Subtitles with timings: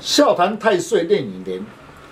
[0.00, 1.62] 笑谈太岁任影年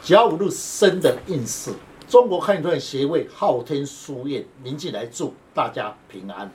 [0.02, 1.72] 甲午日生的运势。
[2.06, 6.50] 中国汉传协会昊天书院林进来祝大家平安。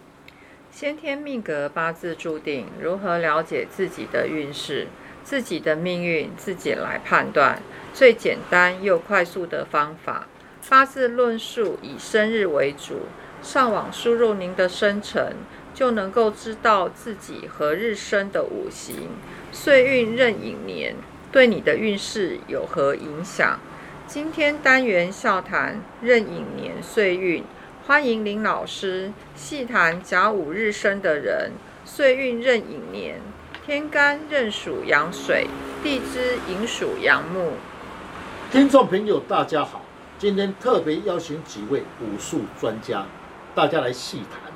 [0.72, 4.88] 先天命格八字注定，如何了解自己的运势、
[5.24, 7.60] 自己的命运，自己来判断。
[7.96, 10.28] 最简单又快速的方法，
[10.70, 13.08] 八字论述以生日为主，
[13.42, 15.36] 上网输入您的生辰，
[15.74, 19.10] 就能够知道自己何日生的五行、
[19.52, 20.96] 岁运壬寅年
[21.34, 23.60] 对你的运势有何影响。
[24.06, 27.44] 今天单元笑谈壬寅年岁运。
[27.88, 33.20] 欢迎林老师细谈甲午日生的人，岁运壬寅年，
[33.66, 35.48] 天干壬属阳水，
[35.82, 37.54] 地支寅属阳木。
[38.52, 39.82] 听众朋友，大家好，
[40.20, 43.08] 今天特别邀请几位武术专家，
[43.56, 44.54] 大家来细谈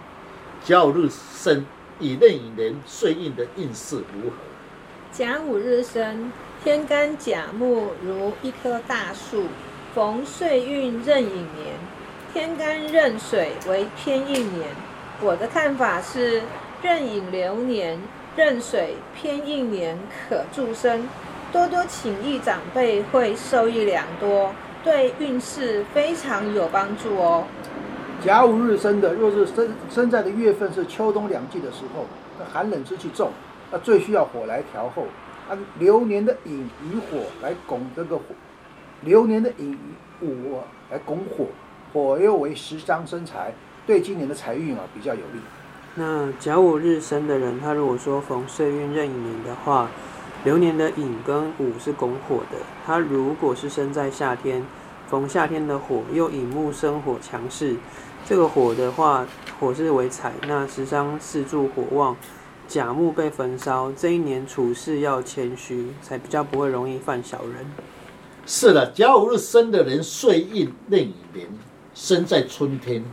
[0.63, 1.65] 甲午日生
[1.99, 4.35] 以壬寅年岁运的运势如何。
[5.11, 6.31] 甲午日生，
[6.63, 9.45] 天干甲木如一棵大树，
[9.95, 11.73] 逢岁运壬寅年。
[12.33, 14.67] 天干壬水为偏印年，
[15.21, 16.43] 我的看法是
[16.83, 17.99] 壬寅流年，
[18.35, 19.97] 壬水偏印年
[20.29, 21.07] 可助生，
[21.51, 27.45] 多多请益长辈会受益良多，对运势非常有帮助哦。
[28.23, 32.05] 甲午日生的，若是生生在的月份是秋冬两季的时候，
[32.37, 33.31] 那寒冷之气重，
[33.71, 35.05] 那最需要火来调候。
[35.49, 38.23] 啊，流年的寅与火来拱这个火，
[39.01, 39.77] 流年的寅
[40.21, 40.59] 午
[40.91, 41.45] 来拱火。
[41.93, 43.53] 火又为食伤生财，
[43.85, 45.39] 对今年的财运啊比较有利。
[45.95, 49.89] 那甲午日生的人，他如果说逢岁运壬寅的话，
[50.43, 52.57] 流年的寅跟午是拱火的。
[52.85, 54.65] 他如果是生在夏天，
[55.07, 57.77] 逢夏天的火又引木生火强势，
[58.25, 59.25] 这个火的话，
[59.59, 62.17] 火是为财，那食伤四柱火旺，
[62.67, 67.65] 甲木被焚烧，这一年处事要谦虚，才比较不会容易犯小人。
[68.45, 71.47] 是的，甲午日生的人，岁运壬寅年。
[71.95, 73.03] 生在春天，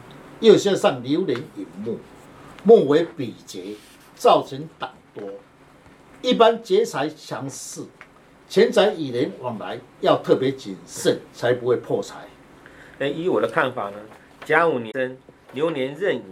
[0.40, 1.96] 又加上流年引木，
[2.64, 3.76] 木为比劫，
[4.14, 5.24] 造成胆多，
[6.20, 7.80] 一般劫财强势，
[8.46, 12.26] 钱财与人往来要特别谨慎，才不会破财。
[12.98, 13.96] 哎，以我的看法呢，
[14.44, 15.16] 甲午年生，
[15.54, 16.22] 流年壬寅，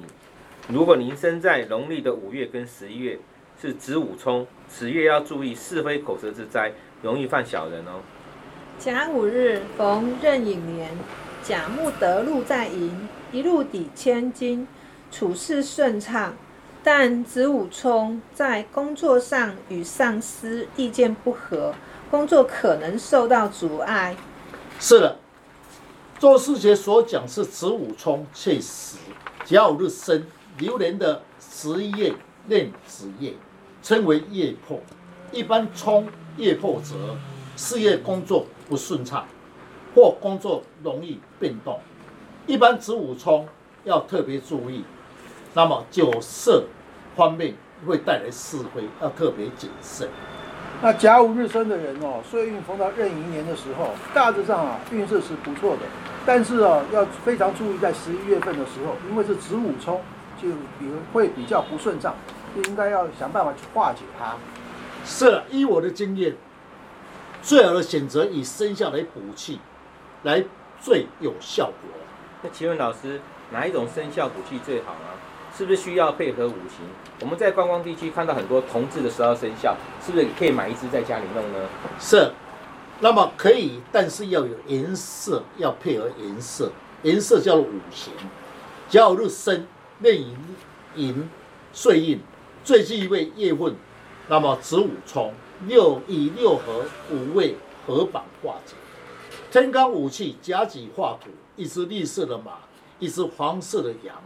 [0.69, 3.19] 如果您生在农历的五月跟十一月，
[3.61, 6.71] 是子午冲，此月要注意是非口舌之灾，
[7.03, 8.01] 容易犯小人哦。
[8.79, 10.91] 甲午日逢壬寅年。
[11.43, 14.69] 甲木得禄在寅，一路抵千金，
[15.11, 16.37] 处事顺畅。
[16.85, 21.75] 但子午冲在工作上与上司意见不合，
[22.09, 24.17] 工作可能受到阻碍。
[24.79, 25.19] 是的，
[26.21, 28.97] 做事节所讲是子午冲，确实
[29.45, 30.25] 甲午日生，
[30.59, 32.13] 流年的十一月
[32.49, 33.35] 壬子夜，
[33.83, 34.81] 称为夜破。
[35.31, 36.95] 一般冲夜破者，
[37.57, 39.27] 事业工作不顺畅。
[39.95, 41.79] 或工作容易变动，
[42.47, 43.47] 一般子午冲
[43.85, 44.83] 要特别注意。
[45.53, 46.65] 那么酒色
[47.15, 47.55] 方面
[47.87, 50.09] 会带来是非，要特别谨慎。
[50.81, 55.83] 那甲午日生的人哦，岁运逢到壬寅年的时候，大致上啊运势是不错的，
[56.25, 60.01] 但是哦要非常注意在十一月份的时候，因为是子午冲，
[60.43, 60.49] 就
[60.79, 62.15] 比如会比较不顺畅，
[62.57, 64.35] 就应该要想办法去化解它。
[65.05, 66.37] 是，依我的经验，
[67.41, 69.61] 最好的选择以生肖来补气。
[70.25, 70.45] 来
[70.81, 71.91] 最有效果。
[72.43, 73.21] 那请问老师，
[73.51, 75.09] 哪一种生肖补气最好呢？
[75.53, 76.87] 是不是需要配合五行？
[77.21, 81.69] 我们在观光地区看到很多同志的十二生肖，是不是可以买一只在家里弄呢？
[81.99, 82.31] 是，
[83.01, 86.71] 那么可以，但是要有颜色，要配合颜色，
[87.03, 88.13] 颜色叫做五行。
[88.89, 89.29] 甲午日
[90.01, 90.37] 生，壬寅
[90.97, 91.29] 寅
[91.73, 92.21] 岁印，
[92.65, 93.75] 最忌讳月份，
[94.29, 95.33] 那么子午冲，
[95.67, 98.75] 六以六合五位合板化解。
[99.51, 102.53] 天干五气，甲己化土，一只绿色的马，
[102.99, 104.17] 一只黄色的羊，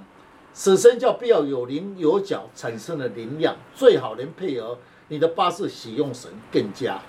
[0.52, 4.78] 此生叫必要有棱有角，产生的灵量，最好能配合
[5.08, 7.00] 你的八字喜用神更佳。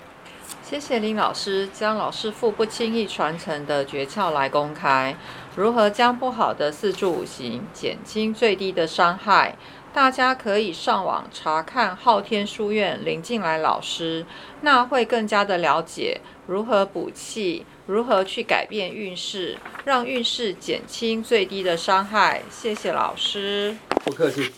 [0.62, 5.16] 谢谢林老师将老师傅不轻易传承的诀窍来公开，
[5.58, 9.56] 如何将不好的四柱五行减轻最低的伤害？
[9.92, 14.24] 大家可以上网查看昊天书院林静来老师，
[14.60, 17.66] 那会更加的了解如何补气。
[17.86, 22.42] 如何去改变运势，让运势减轻最低的伤害？
[22.48, 24.52] 谢谢老师，不客气。